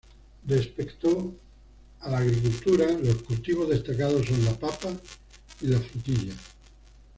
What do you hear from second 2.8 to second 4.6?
los cultivos destacados son la